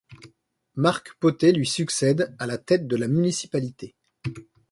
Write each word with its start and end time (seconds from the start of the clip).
Marc 0.73 1.09
Pautet 1.19 1.51
lui 1.51 1.67
succède 1.67 2.35
à 2.39 2.47
la 2.47 2.57
tête 2.57 2.87
de 2.87 2.95
la 2.95 3.07
municipalité. 3.07 3.93